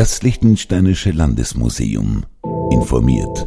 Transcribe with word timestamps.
Das 0.00 0.22
Liechtensteinische 0.22 1.10
Landesmuseum 1.10 2.24
informiert. 2.70 3.46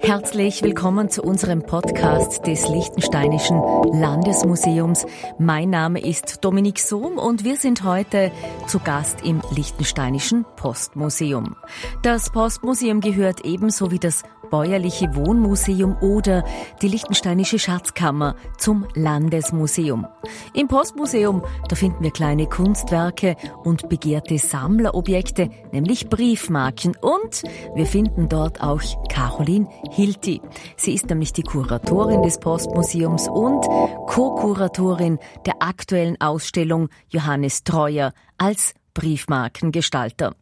Herzlich 0.00 0.62
willkommen 0.62 1.08
zu 1.08 1.22
unserem 1.22 1.62
Podcast 1.62 2.46
des 2.46 2.68
Liechtensteinischen 2.68 3.56
Landesmuseums. 3.94 5.06
Mein 5.38 5.70
Name 5.70 6.04
ist 6.04 6.44
Dominik 6.44 6.78
Sohm 6.78 7.16
und 7.16 7.42
wir 7.42 7.56
sind 7.56 7.84
heute 7.84 8.30
zu 8.66 8.80
Gast 8.80 9.24
im 9.24 9.40
Liechtensteinischen 9.56 10.44
Postmuseum. 10.56 11.56
Das 12.02 12.28
Postmuseum 12.28 13.00
gehört 13.00 13.46
ebenso 13.46 13.90
wie 13.92 13.98
das 13.98 14.24
Bäuerliche 14.50 15.14
Wohnmuseum 15.14 15.96
oder 16.00 16.44
die 16.82 16.88
Liechtensteinische 16.88 17.58
Schatzkammer 17.58 18.34
zum 18.58 18.86
Landesmuseum. 18.94 20.06
Im 20.54 20.68
Postmuseum, 20.68 21.42
da 21.68 21.76
finden 21.76 22.02
wir 22.02 22.10
kleine 22.10 22.46
Kunstwerke 22.46 23.36
und 23.64 23.88
begehrte 23.88 24.38
Sammlerobjekte, 24.38 25.50
nämlich 25.72 26.08
Briefmarken. 26.08 26.96
Und 27.00 27.42
wir 27.74 27.86
finden 27.86 28.28
dort 28.28 28.60
auch 28.60 28.82
Caroline 29.08 29.68
Hilti. 29.90 30.40
Sie 30.76 30.94
ist 30.94 31.08
nämlich 31.08 31.32
die 31.32 31.42
Kuratorin 31.42 32.22
des 32.22 32.38
Postmuseums 32.38 33.28
und 33.28 33.64
Co-Kuratorin 34.06 35.18
der 35.46 35.62
aktuellen 35.62 36.20
Ausstellung 36.20 36.88
Johannes 37.08 37.64
Treuer 37.64 38.12
als 38.38 38.74
Briefmarkengestalter. 38.94 40.34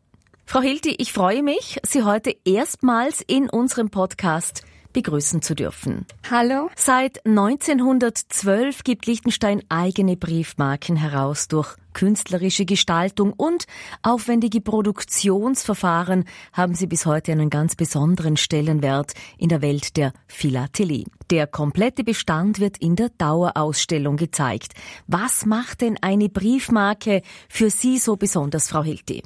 Frau 0.51 0.63
Hilti, 0.63 0.95
ich 0.97 1.13
freue 1.13 1.43
mich, 1.43 1.79
Sie 1.83 2.05
heute 2.05 2.35
erstmals 2.47 3.21
in 3.21 3.51
unserem 3.51 3.91
Podcast 3.91 4.63
begrüßen 4.95 5.43
zu 5.43 5.55
dürfen. 5.55 6.07
Hallo. 6.31 6.71
Seit 6.75 7.27
1912 7.27 8.83
gibt 8.83 9.05
Liechtenstein 9.05 9.63
eigene 9.69 10.17
Briefmarken 10.17 10.97
heraus 10.97 11.49
durch 11.49 11.77
künstlerische 11.93 12.65
Gestaltung 12.65 13.35
und 13.35 13.67
aufwendige 14.03 14.63
Produktionsverfahren 14.63 16.25
haben 16.55 16.75
sie 16.75 16.87
bis 16.87 17.05
heute 17.05 17.33
einen 17.33 17.51
ganz 17.51 17.77
besonderen 17.77 18.39
Stellenwert 18.39 19.13
in 19.37 19.51
der 19.51 19.61
Welt 19.61 19.99
der 19.99 20.15
Philatelie. 20.29 21.05
Der 21.29 21.47
komplette 21.47 22.05
Bestand 22.05 22.59
wird 22.59 22.79
in 22.79 22.97
der 22.97 23.11
Dauerausstellung 23.11 24.17
gezeigt. 24.17 24.73
Was 25.07 25.45
macht 25.45 25.83
denn 25.83 25.99
eine 26.01 26.31
Briefmarke 26.31 27.21
für 27.51 27.69
Sie 27.69 27.99
so 27.99 28.17
besonders, 28.17 28.71
Frau 28.71 28.83
Hilti? 28.83 29.23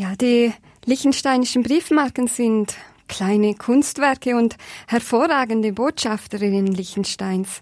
Ja, 0.00 0.16
die 0.16 0.50
liechtensteinischen 0.86 1.62
Briefmarken 1.62 2.26
sind 2.26 2.74
kleine 3.06 3.54
Kunstwerke 3.54 4.34
und 4.34 4.56
hervorragende 4.86 5.74
Botschafterinnen 5.74 6.68
Liechtensteins. 6.68 7.60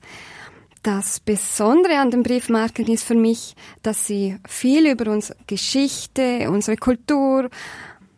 Das 0.85 1.19
Besondere 1.19 1.99
an 1.99 2.13
den 2.13 2.23
Briefmarken 2.23 2.87
ist 2.87 3.03
für 3.03 3.17
mich, 3.17 3.57
dass 3.83 4.07
sie 4.07 4.37
viel 4.47 4.87
über 4.87 5.11
unsere 5.11 5.37
Geschichte, 5.49 6.49
unsere 6.49 6.77
Kultur, 6.77 7.51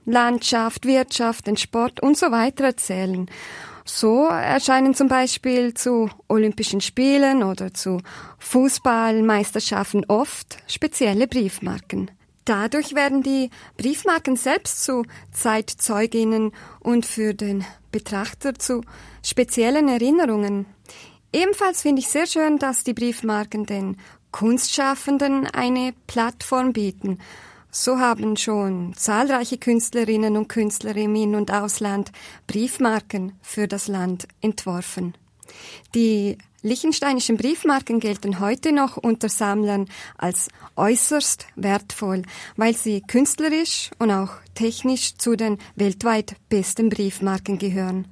Landschaft, 0.05 0.85
Wirtschaft, 0.85 1.47
den 1.47 1.57
Sport 1.57 2.03
und 2.03 2.19
so 2.19 2.31
weiter 2.31 2.65
erzählen. 2.65 3.25
So 3.87 4.27
erscheinen 4.27 4.93
zum 4.93 5.09
Beispiel 5.09 5.73
zu 5.73 6.11
Olympischen 6.29 6.83
Spielen 6.83 7.43
oder 7.43 7.73
zu 7.73 8.03
Fußballmeisterschaften 8.39 10.05
oft 10.11 10.59
spezielle 10.67 11.27
Briefmarken. 11.27 12.11
Dadurch 12.45 12.95
werden 12.95 13.23
die 13.23 13.51
Briefmarken 13.77 14.37
selbst 14.37 14.83
zu 14.85 15.05
Zeitzeuginnen 15.33 16.53
und 16.81 17.07
für 17.07 17.35
den 17.35 17.65
Betrachter 17.93 18.55
zu 18.55 18.83
speziellen 19.25 19.89
Erinnerungen. 19.89 20.67
Ebenfalls 21.33 21.83
finde 21.83 22.01
ich 22.01 22.09
sehr 22.09 22.27
schön, 22.27 22.59
dass 22.59 22.83
die 22.83 22.95
Briefmarken 22.95 23.67
den 23.67 23.97
Kunstschaffenden 24.33 25.47
eine 25.47 25.93
Plattform 26.07 26.73
bieten. 26.73 27.19
So 27.71 28.01
haben 28.01 28.37
schon 28.37 28.95
zahlreiche 28.97 29.59
Künstlerinnen 29.59 30.37
und 30.37 30.49
Künstler 30.49 30.97
im 30.97 31.15
In- 31.15 31.37
und 31.37 31.53
Ausland 31.53 32.11
Briefmarken 32.49 33.39
für 33.43 33.69
das 33.69 33.87
Land 33.87 34.27
entworfen. 34.41 35.15
Die 35.95 36.39
Liechtensteinischen 36.63 37.39
Briefmarken 37.39 38.01
gelten 38.01 38.39
heute 38.39 38.73
noch 38.73 38.99
unter 38.99 39.31
Sammlern 39.31 39.89
als 40.19 40.49
äußerst 40.77 41.47
wertvoll, 41.57 42.23
weil 42.57 42.77
sie 42.77 43.01
künstlerisch 43.01 43.91
und 43.99 44.11
auch 44.11 44.33
technisch 44.55 45.17
zu 45.17 45.37
den 45.37 45.57
weltweit 45.77 46.37
besten 46.51 46.91
Briefmarken 46.91 47.59
gehören. 47.59 48.09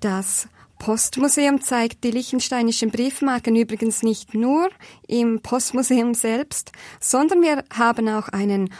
Das 0.00 0.46
Postmuseum 0.78 1.62
zeigt 1.62 2.04
die 2.04 2.10
liechtensteinischen 2.10 2.90
Briefmarken 2.90 3.56
übrigens 3.56 4.02
nicht 4.02 4.34
nur 4.34 4.68
im 5.06 5.40
Postmuseum 5.40 6.14
selbst, 6.14 6.72
sondern 7.00 7.42
wir 7.42 7.64
haben 7.72 8.08
auch 8.08 8.28
einen 8.28 8.70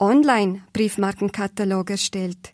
Online-Briefmarkenkatalog 0.00 1.90
erstellt. 1.90 2.50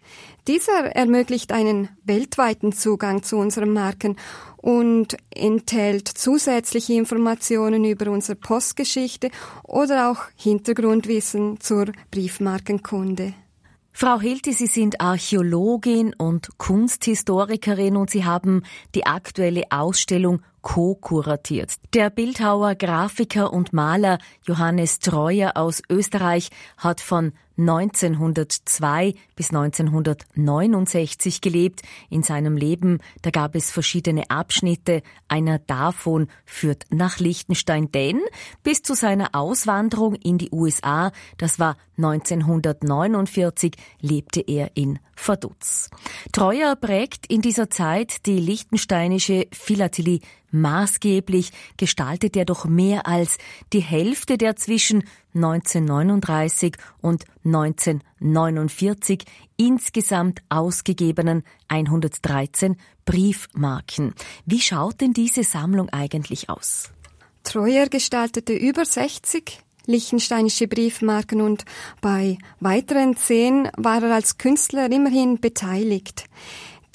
Dieser 0.48 0.94
ermöglicht 0.94 1.52
einen 1.52 1.88
weltweiten 2.04 2.72
Zugang 2.72 3.22
zu 3.22 3.36
unseren 3.38 3.72
Marken 3.72 4.16
und 4.56 5.16
enthält 5.30 6.08
zusätzliche 6.08 6.94
Informationen 6.94 7.84
über 7.84 8.10
unsere 8.10 8.36
Postgeschichte 8.36 9.30
oder 9.62 10.10
auch 10.10 10.24
Hintergrundwissen 10.36 11.60
zur 11.60 11.86
Briefmarkenkunde. 12.10 13.34
Frau 13.92 14.20
Hilti, 14.20 14.52
Sie 14.52 14.66
sind 14.66 15.00
Archäologin 15.00 16.14
und 16.18 16.58
Kunsthistorikerin 16.58 17.96
und 17.96 18.10
Sie 18.10 18.26
haben 18.26 18.62
die 18.94 19.06
aktuelle 19.06 19.62
Ausstellung 19.70 20.42
co-kuratiert. 20.66 21.74
Der 21.94 22.10
Bildhauer, 22.10 22.74
Grafiker 22.74 23.52
und 23.52 23.72
Maler 23.72 24.18
Johannes 24.48 24.98
Treuer 24.98 25.52
aus 25.54 25.80
Österreich 25.88 26.50
hat 26.76 27.00
von 27.00 27.34
1902 27.56 29.14
bis 29.36 29.50
1969 29.50 31.40
gelebt. 31.40 31.82
In 32.10 32.24
seinem 32.24 32.56
Leben, 32.56 32.98
da 33.22 33.30
gab 33.30 33.54
es 33.54 33.70
verschiedene 33.70 34.28
Abschnitte. 34.28 35.02
Einer 35.28 35.60
davon 35.60 36.26
führt 36.44 36.86
nach 36.90 37.20
Liechtenstein, 37.20 37.92
denn 37.92 38.20
bis 38.64 38.82
zu 38.82 38.94
seiner 38.94 39.36
Auswanderung 39.36 40.16
in 40.16 40.36
die 40.36 40.50
USA, 40.50 41.12
das 41.38 41.60
war 41.60 41.76
1949, 41.96 43.74
lebte 44.00 44.40
er 44.40 44.72
in 44.74 44.98
Vaduz. 45.14 45.88
Treuer 46.32 46.76
prägt 46.76 47.26
in 47.32 47.40
dieser 47.40 47.70
Zeit 47.70 48.26
die 48.26 48.38
liechtensteinische 48.38 49.46
Philatelie 49.50 50.20
maßgeblich, 50.50 51.52
gestaltet 51.76 52.36
er 52.36 52.44
doch 52.44 52.64
mehr 52.64 53.06
als 53.06 53.38
die 53.72 53.80
Hälfte 53.80 54.38
der 54.38 54.56
zwischen 54.56 55.04
1939 55.34 56.76
und 57.00 57.24
1949 57.44 59.24
insgesamt 59.56 60.40
ausgegebenen 60.48 61.44
113 61.68 62.76
Briefmarken. 63.04 64.14
Wie 64.44 64.60
schaut 64.60 65.00
denn 65.00 65.12
diese 65.12 65.44
Sammlung 65.44 65.90
eigentlich 65.90 66.50
aus? 66.50 66.90
Treuer 67.44 67.86
gestaltete 67.86 68.52
über 68.52 68.84
60 68.84 69.60
liechtensteinische 69.86 70.68
Briefmarken 70.68 71.40
und 71.40 71.64
bei 72.00 72.38
weiteren 72.60 73.16
zehn 73.16 73.68
war 73.76 74.02
er 74.02 74.14
als 74.14 74.36
Künstler 74.38 74.90
immerhin 74.90 75.40
beteiligt. 75.40 76.24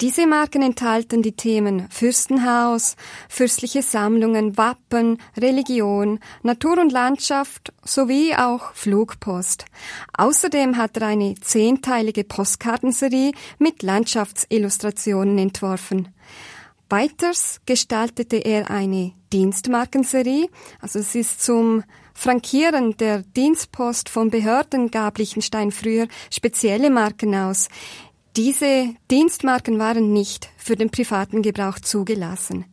Diese 0.02 0.26
Marken 0.26 0.62
enthalten 0.62 1.22
die 1.22 1.36
Themen 1.36 1.88
Fürstenhaus, 1.88 2.96
fürstliche 3.28 3.82
Sammlungen, 3.82 4.56
Wappen, 4.56 5.18
Religion, 5.36 6.18
Natur 6.42 6.78
und 6.80 6.90
Landschaft 6.90 7.72
sowie 7.84 8.34
auch 8.34 8.74
Flugpost. 8.74 9.64
Außerdem 10.18 10.76
hat 10.76 10.96
er 10.96 11.06
eine 11.06 11.36
zehnteilige 11.36 12.24
Postkartenserie 12.24 13.30
mit 13.60 13.84
Landschaftsillustrationen 13.84 15.38
entworfen. 15.38 16.08
Weiters 16.88 17.60
gestaltete 17.64 18.38
er 18.38 18.70
eine 18.70 19.12
Dienstmarkenserie, 19.32 20.48
also 20.80 20.98
es 20.98 21.14
ist 21.14 21.44
zum 21.44 21.84
Frankieren 22.12 22.96
der 22.96 23.22
Dienstpost 23.22 24.08
von 24.08 24.30
Behörden 24.30 24.90
gab 24.90 25.18
Liechtenstein 25.18 25.70
früher 25.70 26.08
spezielle 26.28 26.90
Marken 26.90 27.34
aus. 27.36 27.68
Diese 28.36 28.94
Dienstmarken 29.10 29.78
waren 29.78 30.12
nicht 30.12 30.48
für 30.56 30.74
den 30.74 30.90
privaten 30.90 31.42
Gebrauch 31.42 31.78
zugelassen. 31.78 32.64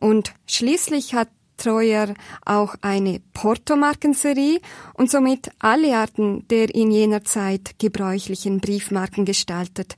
Und 0.00 0.32
schließlich 0.46 1.14
hat 1.14 1.28
Treuer 1.56 2.14
auch 2.44 2.74
eine 2.80 3.20
Portomarkenserie 3.32 4.60
und 4.94 5.10
somit 5.10 5.50
alle 5.58 5.96
Arten 5.96 6.48
der 6.48 6.74
in 6.74 6.90
jener 6.90 7.22
Zeit 7.22 7.78
gebräuchlichen 7.78 8.60
Briefmarken 8.60 9.24
gestaltet. 9.24 9.94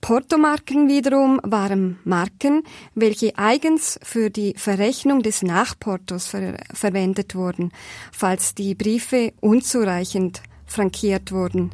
Portomarken 0.00 0.88
wiederum 0.88 1.40
waren 1.42 1.98
Marken, 2.04 2.62
welche 2.94 3.36
eigens 3.36 3.98
für 4.02 4.30
die 4.30 4.54
Verrechnung 4.56 5.22
des 5.22 5.42
Nachportos 5.42 6.28
ver 6.28 6.56
verwendet 6.72 7.34
wurden, 7.34 7.72
falls 8.12 8.54
die 8.54 8.76
Briefe 8.76 9.32
unzureichend 9.40 10.42
frankiert 10.66 11.32
wurden. 11.32 11.72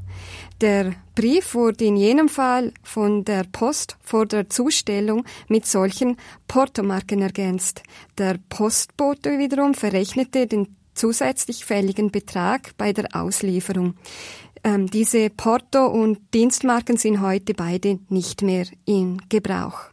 Der 0.65 0.95
Brief 1.15 1.55
wurde 1.55 1.85
in 1.85 1.95
jenem 1.95 2.31
Fall 2.31 2.73
von 2.83 3.23
der 3.23 3.45
Post 3.45 3.99
vor 4.03 4.25
der 4.25 4.49
Zustellung 4.49 5.27
mit 5.47 5.67
solchen 5.67 6.17
Portomarken 6.49 7.21
ergänzt. 7.21 7.83
Der 8.17 8.39
Postbote 8.49 9.39
wiederum 9.39 9.75
verrechnete 9.75 10.47
den 10.47 10.75
zusätzlich 10.95 11.67
fälligen 11.67 12.11
Betrag 12.11 12.75
bei 12.79 12.95
der 12.95 13.09
Auslieferung. 13.13 13.93
Ähm, 14.65 14.87
diese 14.87 15.29
Porto- 15.29 15.89
und 15.89 16.19
Dienstmarken 16.33 16.97
sind 16.97 17.21
heute 17.21 17.53
beide 17.53 17.99
nicht 18.09 18.41
mehr 18.41 18.65
in 18.87 19.21
Gebrauch. 19.29 19.91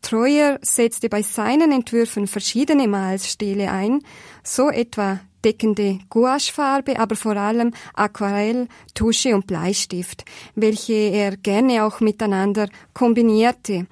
Treuer 0.00 0.60
setzte 0.62 1.10
bei 1.10 1.20
seinen 1.20 1.72
Entwürfen 1.72 2.26
verschiedene 2.26 2.88
Malstile 2.88 3.70
ein, 3.70 4.00
so 4.42 4.70
etwa 4.70 5.20
deckende 5.44 5.98
Gouachefarbe, 6.08 6.98
aber 6.98 7.16
vor 7.16 7.36
allem 7.36 7.72
Aquarell, 7.94 8.68
Tusche 8.94 9.34
und 9.34 9.46
Bleistift, 9.46 10.24
welche 10.54 10.94
er 10.94 11.36
gerne 11.36 11.84
auch 11.84 12.00
miteinander 12.00 12.68
kombinierte. 12.92 13.86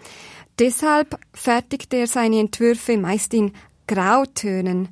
Deshalb 0.58 1.18
fertigte 1.32 1.96
er 1.96 2.06
seine 2.06 2.40
Entwürfe 2.40 2.96
meist 2.96 3.34
in 3.34 3.52
Grautönen. 3.86 4.88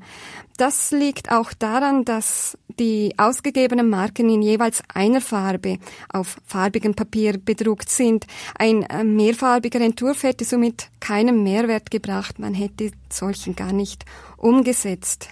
Das 0.56 0.90
liegt 0.90 1.30
auch 1.30 1.52
daran, 1.54 2.04
dass 2.04 2.58
die 2.78 3.14
ausgegebenen 3.16 3.88
Marken 3.88 4.28
in 4.28 4.42
jeweils 4.42 4.82
einer 4.92 5.20
Farbe 5.20 5.78
auf 6.12 6.36
farbigem 6.46 6.94
Papier 6.94 7.38
bedruckt 7.38 7.88
sind. 7.88 8.26
Ein 8.58 8.82
äh, 8.82 9.04
mehrfarbiger 9.04 9.80
Entwurf 9.80 10.22
hätte 10.22 10.44
somit 10.44 10.88
keinen 10.98 11.42
Mehrwert 11.42 11.90
gebracht. 11.90 12.38
Man 12.38 12.52
hätte 12.52 12.90
solchen 13.10 13.56
gar 13.56 13.72
nicht 13.72 14.04
umgesetzt. 14.36 15.30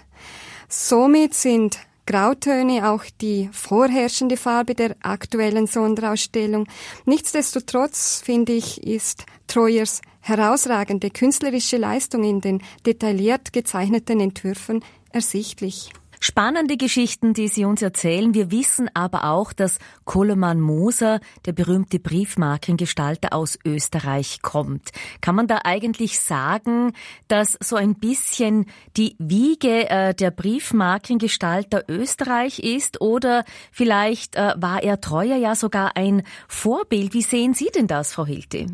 Somit 0.69 1.33
sind 1.33 1.79
Grautöne 2.05 2.89
auch 2.89 3.03
die 3.21 3.49
vorherrschende 3.51 4.37
Farbe 4.37 4.75
der 4.75 4.95
aktuellen 5.01 5.67
Sonderausstellung. 5.67 6.67
Nichtsdestotrotz, 7.05 8.21
finde 8.23 8.53
ich, 8.53 8.83
ist 8.83 9.25
Treuers 9.47 10.01
herausragende 10.21 11.09
künstlerische 11.09 11.77
Leistung 11.77 12.23
in 12.23 12.41
den 12.41 12.61
detailliert 12.85 13.51
gezeichneten 13.51 14.19
Entwürfen 14.19 14.83
ersichtlich. 15.11 15.91
Spannende 16.21 16.75
Geschichten, 16.75 17.33
die 17.33 17.47
Sie 17.47 17.63
uns 17.63 17.81
erzählen. 17.81 18.33
Wir 18.33 18.51
wissen 18.51 18.89
aber 18.93 19.23
auch, 19.23 19.53
dass 19.53 19.79
Koloman 20.03 20.59
Moser, 20.59 21.21
der 21.45 21.53
berühmte 21.53 21.99
Briefmarkengestalter 21.99 23.33
aus 23.33 23.57
Österreich, 23.63 24.41
kommt. 24.41 24.89
Kann 25.21 25.35
man 25.35 25.47
da 25.47 25.61
eigentlich 25.63 26.19
sagen, 26.19 26.91
dass 27.29 27.57
so 27.61 27.77
ein 27.77 27.95
bisschen 27.95 28.65
die 28.97 29.15
Wiege 29.17 29.89
äh, 29.89 30.13
der 30.13 30.31
Briefmarkengestalter 30.31 31.85
Österreich 31.87 32.59
ist? 32.59 32.99
Oder 32.99 33.45
vielleicht 33.71 34.35
äh, 34.35 34.55
war 34.57 34.83
er 34.83 34.99
treuer 34.99 35.37
ja 35.37 35.55
sogar 35.55 35.95
ein 35.95 36.23
Vorbild? 36.49 37.13
Wie 37.13 37.21
sehen 37.21 37.53
Sie 37.53 37.69
denn 37.73 37.87
das, 37.87 38.11
Frau 38.11 38.25
Hilti? 38.25 38.67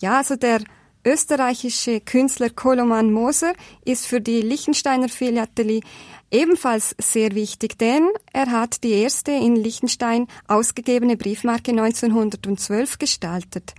Ja, 0.00 0.18
also 0.18 0.34
der 0.34 0.60
österreichische 1.04 2.00
Künstler 2.00 2.50
Koloman 2.50 3.12
Moser 3.12 3.52
ist 3.84 4.06
für 4.06 4.20
die 4.20 4.42
Liechtensteiner 4.42 5.08
Philatelie 5.08 5.82
ebenfalls 6.30 6.94
sehr 6.98 7.34
wichtig, 7.34 7.78
denn 7.78 8.08
er 8.32 8.50
hat 8.50 8.82
die 8.84 8.92
erste 8.92 9.32
in 9.32 9.56
Liechtenstein 9.56 10.26
ausgegebene 10.48 11.16
Briefmarke 11.16 11.72
1912 11.72 12.98
gestaltet. 12.98 13.74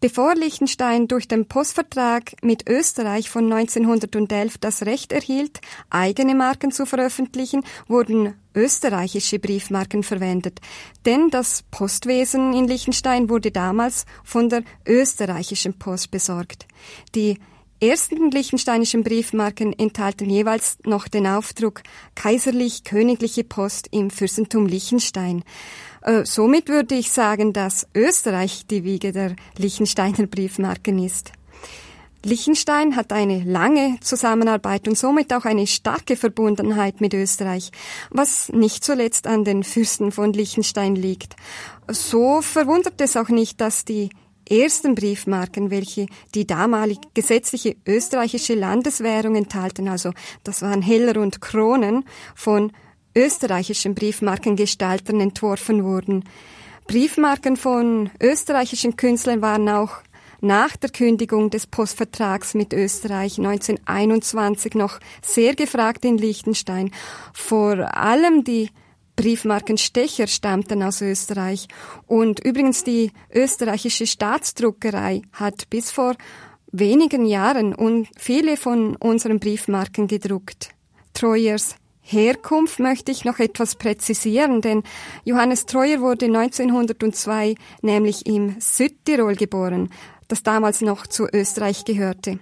Bevor 0.00 0.34
Liechtenstein 0.34 1.08
durch 1.08 1.28
den 1.28 1.46
Postvertrag 1.46 2.32
mit 2.42 2.68
Österreich 2.68 3.30
von 3.30 3.52
1911 3.52 4.58
das 4.58 4.82
Recht 4.82 5.12
erhielt, 5.12 5.60
eigene 5.90 6.34
Marken 6.34 6.72
zu 6.72 6.86
veröffentlichen, 6.86 7.64
wurden 7.86 8.34
österreichische 8.54 9.38
Briefmarken 9.38 10.02
verwendet, 10.02 10.60
denn 11.06 11.30
das 11.30 11.62
Postwesen 11.70 12.52
in 12.52 12.68
Liechtenstein 12.68 13.30
wurde 13.30 13.50
damals 13.50 14.04
von 14.24 14.48
der 14.48 14.62
österreichischen 14.86 15.78
Post 15.78 16.10
besorgt. 16.10 16.66
Die 17.14 17.38
ersten 17.82 18.30
liechtensteinischen 18.30 19.02
Briefmarken 19.02 19.72
enthalten 19.76 20.30
jeweils 20.30 20.78
noch 20.84 21.08
den 21.08 21.26
Aufdruck 21.26 21.82
Kaiserlich-Königliche 22.14 23.44
Post 23.44 23.88
im 23.90 24.10
Fürstentum 24.10 24.66
Liechtenstein. 24.66 25.42
Äh, 26.02 26.24
somit 26.24 26.68
würde 26.68 26.94
ich 26.94 27.10
sagen, 27.10 27.52
dass 27.52 27.88
Österreich 27.94 28.66
die 28.70 28.84
Wiege 28.84 29.12
der 29.12 29.34
Liechtensteiner 29.58 30.26
Briefmarken 30.26 31.04
ist. 31.04 31.32
Liechtenstein 32.24 32.94
hat 32.94 33.12
eine 33.12 33.42
lange 33.42 33.98
Zusammenarbeit 34.00 34.86
und 34.86 34.96
somit 34.96 35.32
auch 35.32 35.44
eine 35.44 35.66
starke 35.66 36.14
Verbundenheit 36.16 37.00
mit 37.00 37.14
Österreich, 37.14 37.72
was 38.10 38.48
nicht 38.50 38.84
zuletzt 38.84 39.26
an 39.26 39.44
den 39.44 39.64
Fürsten 39.64 40.12
von 40.12 40.32
Liechtenstein 40.32 40.94
liegt. 40.94 41.34
So 41.88 42.40
verwundert 42.40 43.00
es 43.00 43.16
auch 43.16 43.28
nicht, 43.28 43.60
dass 43.60 43.84
die 43.84 44.10
ersten 44.48 44.94
Briefmarken, 44.94 45.70
welche 45.70 46.06
die 46.34 46.46
damalig 46.46 46.98
gesetzliche 47.14 47.76
österreichische 47.86 48.54
Landeswährung 48.54 49.36
enthalten, 49.36 49.88
also 49.88 50.12
das 50.44 50.62
waren 50.62 50.82
Heller 50.82 51.20
und 51.20 51.40
Kronen, 51.40 52.04
von 52.34 52.72
österreichischen 53.14 53.94
Briefmarkengestaltern 53.94 55.20
entworfen 55.20 55.84
wurden. 55.84 56.24
Briefmarken 56.86 57.56
von 57.56 58.10
österreichischen 58.20 58.96
Künstlern 58.96 59.42
waren 59.42 59.68
auch 59.68 59.98
nach 60.40 60.76
der 60.76 60.90
Kündigung 60.90 61.50
des 61.50 61.68
Postvertrags 61.68 62.54
mit 62.54 62.72
Österreich 62.72 63.38
1921 63.38 64.74
noch 64.74 64.98
sehr 65.22 65.54
gefragt 65.54 66.04
in 66.04 66.18
Liechtenstein. 66.18 66.90
Vor 67.32 67.96
allem 67.96 68.42
die 68.42 68.70
Briefmarkenstecher 69.16 70.26
stammten 70.26 70.82
aus 70.82 71.00
Österreich. 71.00 71.68
Und 72.06 72.40
übrigens 72.40 72.84
die 72.84 73.12
österreichische 73.32 74.06
Staatsdruckerei 74.06 75.22
hat 75.32 75.68
bis 75.70 75.90
vor 75.90 76.14
wenigen 76.72 77.26
Jahren 77.26 77.74
und 77.74 78.08
viele 78.16 78.56
von 78.56 78.96
unseren 78.96 79.38
Briefmarken 79.38 80.06
gedruckt. 80.06 80.70
Treuers 81.12 81.76
Herkunft 82.00 82.80
möchte 82.80 83.12
ich 83.12 83.24
noch 83.24 83.38
etwas 83.38 83.76
präzisieren, 83.76 84.60
denn 84.60 84.82
Johannes 85.24 85.66
Treuer 85.66 86.00
wurde 86.00 86.26
1902 86.26 87.54
nämlich 87.80 88.26
im 88.26 88.56
Südtirol 88.58 89.36
geboren, 89.36 89.90
das 90.28 90.42
damals 90.42 90.80
noch 90.80 91.06
zu 91.06 91.28
Österreich 91.32 91.84
gehörte. 91.84 92.38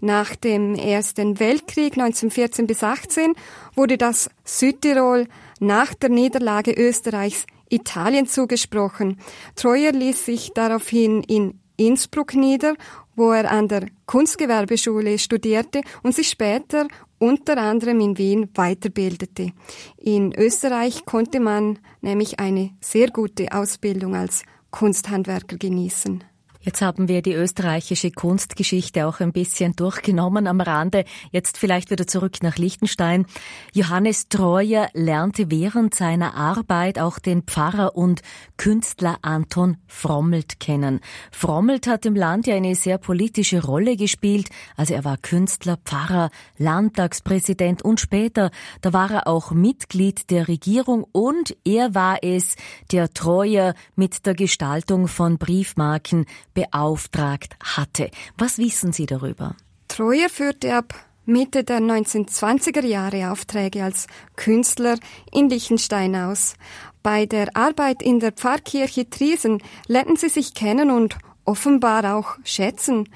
Nach 0.00 0.34
dem 0.36 0.74
Ersten 0.74 1.38
Weltkrieg 1.40 1.92
1914 1.92 2.66
bis 2.66 2.82
18 2.82 3.34
wurde 3.74 3.98
das 3.98 4.30
Südtirol 4.44 5.26
nach 5.62 5.94
der 5.94 6.10
Niederlage 6.10 6.72
Österreichs 6.72 7.46
Italien 7.70 8.26
zugesprochen. 8.26 9.18
Treuer 9.54 9.92
ließ 9.92 10.26
sich 10.26 10.52
daraufhin 10.54 11.22
in 11.22 11.60
Innsbruck 11.76 12.34
nieder, 12.34 12.74
wo 13.14 13.30
er 13.30 13.50
an 13.50 13.68
der 13.68 13.86
Kunstgewerbeschule 14.06 15.18
studierte 15.18 15.80
und 16.02 16.14
sich 16.14 16.28
später 16.28 16.88
unter 17.18 17.56
anderem 17.58 18.00
in 18.00 18.18
Wien 18.18 18.48
weiterbildete. 18.54 19.52
In 19.96 20.34
Österreich 20.36 21.04
konnte 21.04 21.38
man 21.38 21.78
nämlich 22.00 22.40
eine 22.40 22.70
sehr 22.80 23.10
gute 23.10 23.52
Ausbildung 23.52 24.16
als 24.16 24.42
Kunsthandwerker 24.70 25.56
genießen. 25.56 26.24
Jetzt 26.64 26.80
haben 26.80 27.08
wir 27.08 27.22
die 27.22 27.32
österreichische 27.32 28.12
Kunstgeschichte 28.12 29.06
auch 29.08 29.18
ein 29.18 29.32
bisschen 29.32 29.74
durchgenommen 29.74 30.46
am 30.46 30.60
Rande. 30.60 31.04
Jetzt 31.32 31.58
vielleicht 31.58 31.90
wieder 31.90 32.06
zurück 32.06 32.36
nach 32.42 32.56
Liechtenstein. 32.56 33.26
Johannes 33.72 34.28
Treuer 34.28 34.88
lernte 34.92 35.50
während 35.50 35.92
seiner 35.92 36.34
Arbeit 36.34 37.00
auch 37.00 37.18
den 37.18 37.42
Pfarrer 37.42 37.96
und 37.96 38.22
Künstler 38.56 39.18
Anton 39.22 39.76
Frommelt 39.88 40.60
kennen. 40.60 41.00
Frommelt 41.32 41.88
hat 41.88 42.06
im 42.06 42.14
Land 42.14 42.46
ja 42.46 42.54
eine 42.54 42.76
sehr 42.76 42.98
politische 42.98 43.64
Rolle 43.64 43.96
gespielt. 43.96 44.48
Also 44.76 44.94
er 44.94 45.04
war 45.04 45.16
Künstler, 45.16 45.78
Pfarrer, 45.84 46.30
Landtagspräsident 46.58 47.82
und 47.82 47.98
später, 47.98 48.52
da 48.82 48.92
war 48.92 49.10
er 49.10 49.26
auch 49.26 49.50
Mitglied 49.50 50.30
der 50.30 50.46
Regierung 50.46 51.04
und 51.10 51.56
er 51.64 51.96
war 51.96 52.18
es, 52.22 52.54
der 52.92 53.12
Treuer 53.12 53.74
mit 53.96 54.26
der 54.26 54.34
Gestaltung 54.34 55.08
von 55.08 55.38
Briefmarken 55.38 56.26
beauftragt 56.54 57.56
hatte. 57.62 58.10
Was 58.38 58.58
wissen 58.58 58.92
Sie 58.92 59.06
darüber? 59.06 59.56
Treuer 59.88 60.28
führte 60.28 60.74
ab 60.74 60.94
Mitte 61.24 61.62
der 61.62 61.78
1920er 61.78 62.84
Jahre 62.84 63.30
Aufträge 63.30 63.84
als 63.84 64.06
Künstler 64.36 64.96
in 65.30 65.48
Liechtenstein 65.48 66.16
aus. 66.16 66.54
Bei 67.02 67.26
der 67.26 67.56
Arbeit 67.56 68.02
in 68.02 68.20
der 68.20 68.32
Pfarrkirche 68.32 69.08
Triesen 69.08 69.62
lernten 69.86 70.16
sie 70.16 70.28
sich 70.28 70.54
kennen 70.54 70.90
und 70.90 71.16
offenbar 71.44 72.16
auch 72.16 72.36
schätzen. 72.44 73.08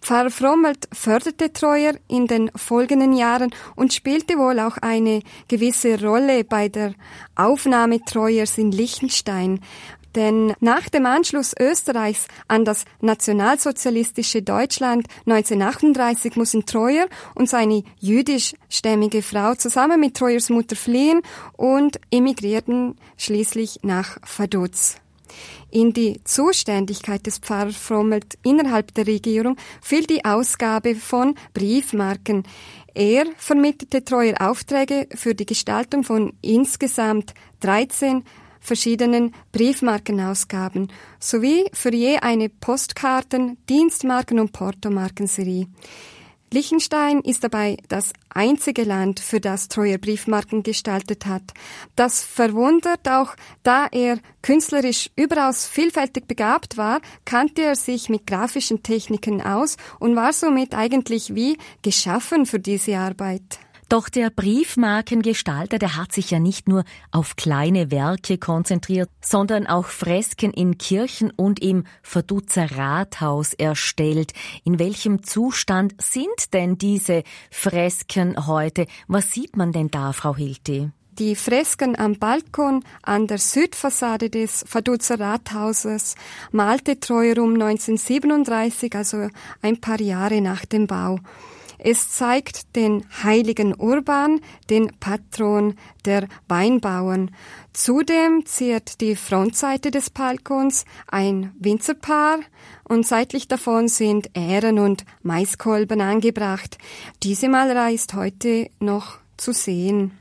Pfarrer 0.00 0.30
Frommelt 0.30 0.88
förderte 0.92 1.52
Treuer 1.52 1.94
in 2.08 2.26
den 2.26 2.50
folgenden 2.54 3.14
Jahren 3.14 3.50
und 3.74 3.94
spielte 3.94 4.36
wohl 4.36 4.60
auch 4.60 4.76
eine 4.78 5.22
gewisse 5.48 6.00
Rolle 6.04 6.44
bei 6.44 6.68
der 6.68 6.94
Aufnahme 7.36 8.00
Treuers 8.04 8.58
in 8.58 8.70
Liechtenstein. 8.70 9.60
Denn 10.14 10.54
nach 10.60 10.88
dem 10.88 11.06
Anschluss 11.06 11.54
Österreichs 11.58 12.26
an 12.46 12.64
das 12.64 12.84
nationalsozialistische 13.00 14.42
Deutschland 14.42 15.06
1938 15.26 16.36
mussten 16.36 16.66
Treuer 16.66 17.06
und 17.34 17.48
seine 17.48 17.82
jüdischstämmige 17.98 19.22
Frau 19.22 19.54
zusammen 19.54 20.00
mit 20.00 20.16
Treuers 20.16 20.50
Mutter 20.50 20.76
fliehen 20.76 21.20
und 21.56 21.98
emigrierten 22.10 22.96
schließlich 23.16 23.80
nach 23.82 24.18
Vaduz. 24.22 24.96
In 25.70 25.92
die 25.92 26.20
Zuständigkeit 26.22 27.26
des 27.26 27.38
Pfarrers 27.38 27.76
Frommelt 27.76 28.38
innerhalb 28.44 28.94
der 28.94 29.08
Regierung 29.08 29.56
fiel 29.82 30.04
die 30.04 30.24
Ausgabe 30.24 30.94
von 30.94 31.34
Briefmarken. 31.52 32.44
Er 32.94 33.24
vermittelte 33.36 34.04
Treuer 34.04 34.40
Aufträge 34.40 35.08
für 35.12 35.34
die 35.34 35.46
Gestaltung 35.46 36.04
von 36.04 36.34
insgesamt 36.42 37.34
13 37.60 38.22
verschiedenen 38.64 39.32
Briefmarkenausgaben 39.52 40.90
sowie 41.20 41.66
für 41.72 41.94
je 41.94 42.16
eine 42.18 42.48
Postkarten-, 42.48 43.58
Dienstmarken- 43.68 44.40
und 44.40 44.52
Portomarkenserie. 44.52 45.68
Liechtenstein 46.54 47.20
ist 47.20 47.42
dabei 47.42 47.76
das 47.88 48.12
einzige 48.28 48.84
Land, 48.84 49.18
für 49.18 49.40
das 49.40 49.66
Treuer 49.66 49.98
Briefmarken 49.98 50.62
gestaltet 50.62 51.26
hat. 51.26 51.42
Das 51.96 52.22
verwundert 52.22 53.08
auch, 53.08 53.34
da 53.64 53.88
er 53.90 54.18
künstlerisch 54.40 55.10
überaus 55.16 55.66
vielfältig 55.66 56.28
begabt 56.28 56.76
war, 56.76 57.00
kannte 57.24 57.62
er 57.62 57.74
sich 57.74 58.08
mit 58.08 58.28
grafischen 58.28 58.84
Techniken 58.84 59.42
aus 59.42 59.76
und 59.98 60.14
war 60.14 60.32
somit 60.32 60.74
eigentlich 60.74 61.34
wie 61.34 61.58
geschaffen 61.82 62.46
für 62.46 62.60
diese 62.60 62.98
Arbeit. 62.98 63.58
Doch 63.88 64.08
der 64.08 64.30
Briefmarkengestalter, 64.30 65.78
der 65.78 65.96
hat 65.96 66.12
sich 66.12 66.30
ja 66.30 66.38
nicht 66.38 66.68
nur 66.68 66.84
auf 67.10 67.36
kleine 67.36 67.90
Werke 67.90 68.38
konzentriert, 68.38 69.10
sondern 69.20 69.66
auch 69.66 69.86
Fresken 69.86 70.52
in 70.52 70.78
Kirchen 70.78 71.30
und 71.30 71.60
im 71.60 71.84
Verdutzer 72.02 72.76
Rathaus 72.76 73.52
erstellt. 73.52 74.32
In 74.64 74.78
welchem 74.78 75.22
Zustand 75.22 75.94
sind 76.00 76.54
denn 76.54 76.78
diese 76.78 77.24
Fresken 77.50 78.46
heute? 78.46 78.86
Was 79.06 79.32
sieht 79.32 79.56
man 79.56 79.72
denn 79.72 79.90
da, 79.90 80.12
Frau 80.12 80.34
Hilti? 80.34 80.90
Die 81.18 81.36
Fresken 81.36 81.96
am 81.96 82.18
Balkon 82.18 82.82
an 83.02 83.28
der 83.28 83.38
Südfassade 83.38 84.30
des 84.30 84.64
Vaduz 84.68 85.12
Rathauses 85.12 86.16
malte 86.50 86.98
Treuer 86.98 87.38
um 87.38 87.52
1937, 87.52 88.96
also 88.96 89.28
ein 89.62 89.80
paar 89.80 90.00
Jahre 90.00 90.40
nach 90.40 90.64
dem 90.64 90.88
Bau. 90.88 91.20
Es 91.86 92.08
zeigt 92.08 92.76
den 92.76 93.04
heiligen 93.22 93.74
Urban, 93.78 94.40
den 94.70 94.90
Patron 95.00 95.74
der 96.06 96.28
Weinbauern. 96.48 97.30
Zudem 97.74 98.46
ziert 98.46 99.02
die 99.02 99.14
Frontseite 99.14 99.90
des 99.90 100.08
Balkons 100.08 100.86
ein 101.08 101.52
Winzerpaar 101.58 102.38
und 102.84 103.06
seitlich 103.06 103.48
davon 103.48 103.88
sind 103.88 104.30
Ähren 104.32 104.78
und 104.78 105.04
Maiskolben 105.22 106.00
angebracht. 106.00 106.78
Diese 107.22 107.50
Malerei 107.50 107.92
ist 107.92 108.14
heute 108.14 108.70
noch 108.80 109.18
zu 109.36 109.52
sehen. 109.52 110.12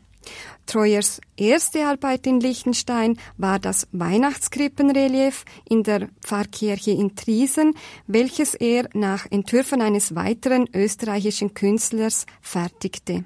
Treuers 0.65 1.21
erste 1.37 1.85
Arbeit 1.85 2.25
in 2.25 2.39
Liechtenstein 2.39 3.17
war 3.37 3.59
das 3.59 3.87
Weihnachtskrippenrelief 3.91 5.45
in 5.69 5.83
der 5.83 6.09
Pfarrkirche 6.21 6.91
in 6.91 7.15
Triesen, 7.15 7.75
welches 8.07 8.55
er 8.55 8.89
nach 8.93 9.25
Entwürfen 9.29 9.81
eines 9.81 10.15
weiteren 10.15 10.67
österreichischen 10.73 11.53
Künstlers 11.53 12.25
fertigte. 12.41 13.25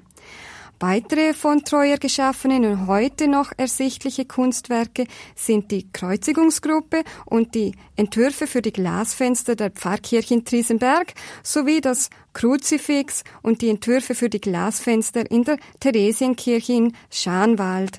Weitere 0.80 1.34
von 1.34 1.64
Treuer 1.64 1.96
geschaffene 1.96 2.56
und 2.70 2.86
heute 2.86 3.26
noch 3.26 3.50
ersichtliche 3.56 4.26
Kunstwerke 4.26 5.06
sind 5.34 5.72
die 5.72 5.90
Kreuzigungsgruppe 5.90 7.02
und 7.24 7.56
die 7.56 7.72
Entwürfe 7.96 8.46
für 8.46 8.62
die 8.62 8.72
Glasfenster 8.72 9.56
der 9.56 9.70
Pfarrkirche 9.70 10.34
in 10.34 10.44
Triesenberg 10.44 11.14
sowie 11.42 11.80
das 11.80 12.10
Kruzifix 12.32 13.24
und 13.42 13.60
die 13.60 13.70
Entwürfe 13.70 14.14
für 14.14 14.28
die 14.28 14.40
Glasfenster 14.40 15.28
in 15.28 15.42
der 15.42 15.58
Theresienkirche 15.80 16.74
in 16.74 16.92
Schanwald. 17.10 17.98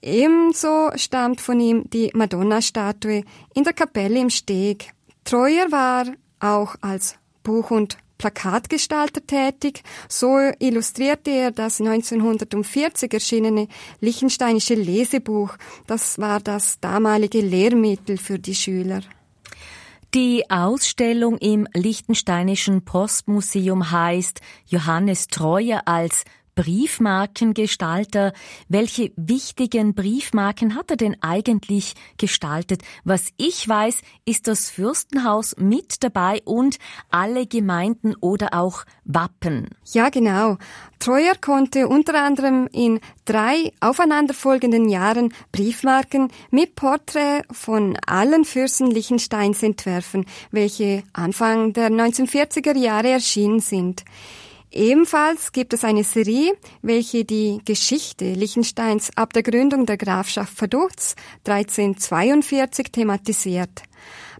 Ebenso 0.00 0.92
stammt 0.94 1.40
von 1.40 1.58
ihm 1.58 1.90
die 1.90 2.12
Madonna-Statue 2.14 3.24
in 3.54 3.64
der 3.64 3.72
Kapelle 3.72 4.20
im 4.20 4.30
Steg. 4.30 4.92
Treuer 5.24 5.72
war 5.72 6.06
auch 6.38 6.76
als 6.80 7.16
Buch- 7.42 7.72
und 7.72 7.98
Plakatgestalter 8.20 9.26
tätig. 9.26 9.82
So 10.06 10.36
illustrierte 10.58 11.30
er 11.30 11.52
das 11.52 11.80
1940 11.80 13.14
erschienene 13.14 13.66
Liechtensteinische 14.00 14.74
Lesebuch. 14.74 15.56
Das 15.86 16.18
war 16.18 16.38
das 16.38 16.78
damalige 16.80 17.40
Lehrmittel 17.40 18.18
für 18.18 18.38
die 18.38 18.54
Schüler. 18.54 19.00
Die 20.12 20.50
Ausstellung 20.50 21.38
im 21.38 21.66
Liechtensteinischen 21.72 22.84
Postmuseum 22.84 23.90
heißt 23.90 24.42
Johannes 24.66 25.28
Treuer 25.28 25.82
als 25.86 26.24
Briefmarkengestalter. 26.60 28.34
Welche 28.68 29.12
wichtigen 29.16 29.94
Briefmarken 29.94 30.74
hat 30.74 30.90
er 30.90 30.98
denn 30.98 31.16
eigentlich 31.22 31.94
gestaltet? 32.18 32.82
Was 33.02 33.30
ich 33.38 33.66
weiß, 33.66 34.02
ist 34.26 34.46
das 34.46 34.68
Fürstenhaus 34.68 35.56
mit 35.56 36.04
dabei 36.04 36.42
und 36.44 36.76
alle 37.08 37.46
Gemeinden 37.46 38.14
oder 38.20 38.52
auch 38.52 38.84
Wappen. 39.04 39.70
Ja, 39.90 40.10
genau. 40.10 40.58
Treuer 40.98 41.32
konnte 41.40 41.88
unter 41.88 42.22
anderem 42.22 42.68
in 42.72 43.00
drei 43.24 43.72
aufeinanderfolgenden 43.80 44.90
Jahren 44.90 45.32
Briefmarken 45.52 46.28
mit 46.50 46.74
Porträt 46.74 47.40
von 47.50 47.96
allen 48.06 48.44
Fürsten 48.44 48.90
Liechtensteins 48.90 49.62
entwerfen, 49.62 50.26
welche 50.50 51.04
Anfang 51.14 51.72
der 51.72 51.88
1940er 51.88 52.76
Jahre 52.76 53.08
erschienen 53.08 53.60
sind. 53.60 54.04
Ebenfalls 54.72 55.50
gibt 55.50 55.72
es 55.72 55.82
eine 55.82 56.04
Serie, 56.04 56.52
welche 56.80 57.24
die 57.24 57.60
Geschichte 57.64 58.32
Liechtensteins 58.32 59.10
ab 59.16 59.32
der 59.32 59.42
Gründung 59.42 59.84
der 59.84 59.96
Grafschaft 59.96 60.60
Vaduz 60.60 61.16
1342 61.44 62.92
thematisiert. 62.92 63.82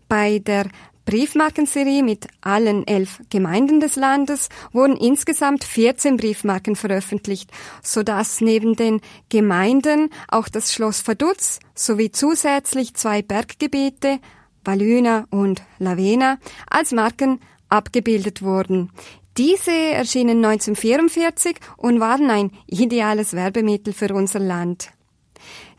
Bei 0.08 0.38
der 0.38 0.68
Briefmarkenserie 1.04 2.04
mit 2.04 2.28
allen 2.40 2.86
elf 2.86 3.20
Gemeinden 3.30 3.80
des 3.80 3.96
Landes 3.96 4.48
wurden 4.70 4.96
insgesamt 4.96 5.64
14 5.64 6.16
Briefmarken 6.16 6.76
veröffentlicht, 6.76 7.50
so 7.82 8.04
dass 8.04 8.40
neben 8.40 8.76
den 8.76 9.00
Gemeinden 9.30 10.10
auch 10.28 10.48
das 10.48 10.72
Schloss 10.72 11.06
Vaduz 11.08 11.58
sowie 11.74 12.12
zusätzlich 12.12 12.94
zwei 12.94 13.22
Berggebiete, 13.22 14.20
Valüna 14.64 15.26
und 15.30 15.62
Lavena, 15.80 16.38
als 16.68 16.92
Marken 16.92 17.40
abgebildet 17.68 18.42
wurden. 18.42 18.90
Diese 19.36 19.70
erschienen 19.70 20.44
1944 20.44 21.56
und 21.76 22.00
waren 22.00 22.30
ein 22.30 22.50
ideales 22.66 23.32
Werbemittel 23.34 23.92
für 23.92 24.12
unser 24.14 24.40
Land. 24.40 24.90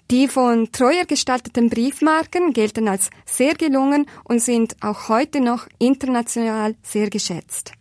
Die 0.10 0.28
von 0.28 0.72
Treuer 0.72 1.06
gestalteten 1.06 1.70
Briefmarken 1.70 2.54
gelten 2.54 2.88
als 2.88 3.10
sehr 3.26 3.54
gelungen 3.54 4.08
und 4.24 4.42
sind 4.42 4.76
auch 4.82 5.08
heute 5.08 5.40
noch 5.40 5.68
international 5.80 6.76
sehr 6.84 7.10
geschätzt. 7.10 7.72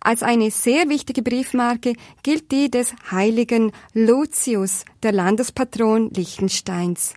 Als 0.00 0.22
eine 0.22 0.50
sehr 0.50 0.88
wichtige 0.88 1.22
Briefmarke 1.22 1.92
gilt 2.22 2.50
die 2.50 2.70
des 2.70 2.94
heiligen 3.10 3.70
Lucius, 3.92 4.84
der 5.02 5.12
Landespatron 5.12 6.10
Liechtensteins. 6.10 7.14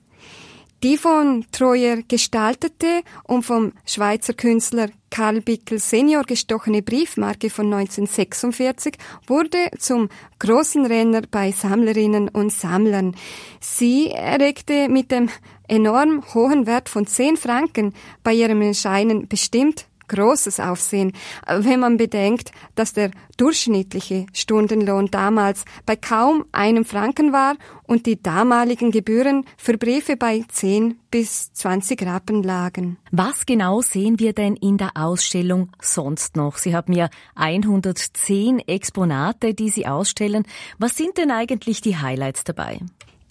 Die 0.84 0.98
von 0.98 1.46
Treuer 1.54 2.00
gestaltete 2.06 3.04
und 3.24 3.44
vom 3.44 3.72
Schweizer 3.86 4.34
Künstler 4.34 4.90
Karl 5.10 5.40
Bickel 5.40 5.80
Senior 5.80 6.24
gestochene 6.24 6.82
Briefmarke 6.82 7.50
von 7.50 7.74
1946 7.74 8.98
wurde 9.26 9.70
zum 9.80 10.10
großen 10.40 10.86
Renner 10.86 11.22
bei 11.32 11.54
Sammlerinnen 11.54 12.28
und 12.28 12.52
Sammlern. 12.52 13.16
Sie 13.62 14.10
erregte 14.10 14.90
mit 14.90 15.10
dem 15.12 15.30
enorm 15.70 16.22
hohen 16.34 16.68
Wert 16.68 16.90
von 16.90 17.08
10 17.08 17.38
Franken 17.38 17.94
bei 18.22 18.34
ihrem 18.34 18.62
Erscheinen 18.62 19.30
bestimmt 19.30 19.86
großes 20.14 20.60
Aufsehen, 20.60 21.14
wenn 21.48 21.80
man 21.80 21.98
bedenkt, 21.98 22.52
dass 22.76 22.94
der 22.94 23.12
durchschnittliche 23.38 24.28
Stundenlohn 24.34 25.08
damals 25.08 25.66
bei 25.86 25.96
kaum 25.96 26.46
einem 26.52 26.86
Franken 26.86 27.34
war 27.34 27.56
und 27.86 28.06
die 28.06 28.22
damaligen 28.22 28.92
Gebühren 28.92 29.46
für 29.58 29.78
Briefe 29.78 30.16
bei 30.16 30.44
10 30.48 31.00
bis 31.12 31.52
20 31.54 32.02
Rappen 32.04 32.44
lagen. 32.44 32.98
Was 33.12 33.46
genau 33.46 33.82
sehen 33.82 34.20
wir 34.20 34.34
denn 34.34 34.56
in 34.56 34.78
der 34.78 34.92
Ausstellung 34.96 35.70
sonst 35.82 36.36
noch? 36.36 36.58
Sie 36.58 36.76
haben 36.76 36.94
ja 36.94 37.10
110 37.36 38.60
Exponate, 38.60 39.54
die 39.54 39.70
Sie 39.70 39.86
ausstellen. 39.88 40.44
Was 40.78 40.96
sind 40.96 41.18
denn 41.18 41.32
eigentlich 41.32 41.82
die 41.82 41.98
Highlights 41.98 42.44
dabei? 42.44 42.80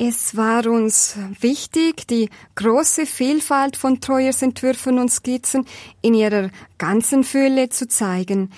Es 0.05 0.37
war 0.37 0.67
uns 0.67 1.15
wichtig, 1.39 2.09
die 2.09 2.29
große 2.57 3.07
Vielfalt 3.07 3.77
von 3.77 4.01
Treuers 4.01 4.43
Entwürfen 4.43 4.99
und 4.99 5.13
Skizzen 5.13 5.65
in 6.01 6.15
ihrer 6.15 6.51
ganzen 6.77 7.23
Fülle 7.23 7.69
zu 7.69 7.87
zeigen. 7.87 8.51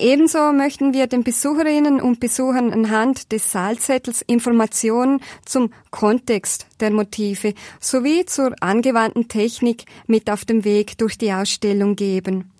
Ebenso 0.00 0.50
möchten 0.52 0.92
wir 0.94 1.06
den 1.06 1.22
Besucherinnen 1.22 2.00
und 2.00 2.18
Besuchern 2.18 2.72
anhand 2.72 3.30
des 3.30 3.52
Saalzettels 3.52 4.22
Informationen 4.22 5.20
zum 5.46 5.72
Kontext 5.92 6.66
der 6.80 6.90
Motive 6.90 7.54
sowie 7.78 8.26
zur 8.26 8.56
angewandten 8.60 9.28
Technik 9.28 9.84
mit 10.08 10.28
auf 10.28 10.44
dem 10.44 10.64
Weg 10.64 10.98
durch 10.98 11.16
die 11.16 11.32
Ausstellung 11.32 11.94
geben. 11.94 12.50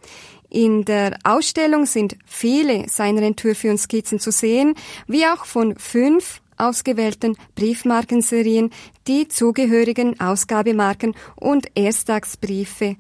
In 0.48 0.84
der 0.84 1.18
Ausstellung 1.24 1.86
sind 1.86 2.16
viele 2.24 2.88
seiner 2.88 3.22
Entwürfe 3.22 3.68
und 3.68 3.78
Skizzen 3.78 4.20
zu 4.20 4.30
sehen, 4.30 4.76
wie 5.08 5.26
auch 5.26 5.44
von 5.44 5.76
fünf 5.76 6.40
ausgewählten 6.58 7.36
Briefmarkenserien 7.54 8.70
die 9.06 9.28
zugehörigen 9.28 10.20
Ausgabemarken 10.20 11.14
und 11.36 11.66
Ersttagsbriefe. 11.76 12.96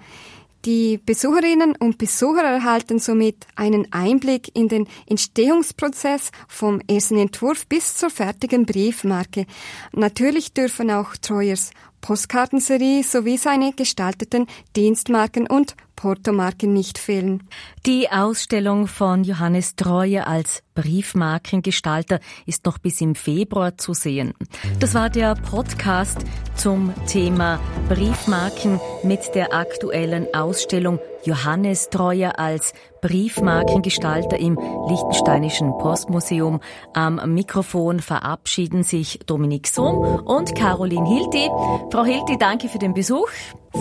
Die 0.64 0.98
Besucherinnen 0.98 1.76
und 1.76 1.98
Besucher 1.98 2.42
erhalten 2.42 2.98
somit 2.98 3.46
einen 3.54 3.92
Einblick 3.92 4.54
in 4.56 4.68
den 4.68 4.88
Entstehungsprozess 5.06 6.30
vom 6.48 6.80
ersten 6.90 7.16
Entwurf 7.16 7.66
bis 7.68 7.94
zur 7.94 8.10
fertigen 8.10 8.66
Briefmarke. 8.66 9.46
Natürlich 9.92 10.52
dürfen 10.52 10.90
auch 10.90 11.16
Treuers 11.16 11.70
Postkartenserie 12.00 13.02
sowie 13.02 13.36
seine 13.38 13.72
gestalteten 13.72 14.46
Dienstmarken 14.74 15.46
und 15.46 15.76
Portomarken 15.98 16.72
nicht 16.72 16.96
fehlen. 16.96 17.42
Die 17.84 18.08
Ausstellung 18.08 18.86
von 18.86 19.24
Johannes 19.24 19.74
Treuer 19.74 20.28
als 20.28 20.62
Briefmarkengestalter 20.76 22.20
ist 22.46 22.64
noch 22.66 22.78
bis 22.78 23.00
im 23.00 23.16
Februar 23.16 23.76
zu 23.76 23.94
sehen. 23.94 24.32
Das 24.78 24.94
war 24.94 25.10
der 25.10 25.34
Podcast 25.34 26.18
zum 26.54 26.94
Thema 27.08 27.58
Briefmarken 27.88 28.78
mit 29.02 29.34
der 29.34 29.52
aktuellen 29.52 30.32
Ausstellung 30.32 31.00
Johannes 31.24 31.90
Treuer 31.90 32.38
als 32.38 32.74
Briefmarkengestalter 33.02 34.38
im 34.38 34.56
Liechtensteinischen 34.88 35.76
Postmuseum. 35.78 36.60
Am 36.94 37.34
Mikrofon 37.34 37.98
verabschieden 37.98 38.84
sich 38.84 39.18
Dominik 39.26 39.66
Sohm 39.66 39.98
und 40.24 40.54
Caroline 40.54 41.08
Hilti. 41.08 41.50
Frau 41.90 42.04
Hilti, 42.04 42.38
danke 42.38 42.68
für 42.68 42.78
den 42.78 42.94
Besuch. 42.94 43.28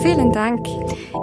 Vielen 0.02 0.32
Dank. 0.32 0.66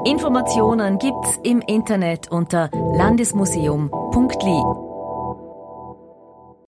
Informationen 0.05 0.97
gibt's 0.97 1.39
im 1.43 1.61
Internet 1.61 2.31
unter 2.31 2.69
landesmuseum.li. 2.73 4.94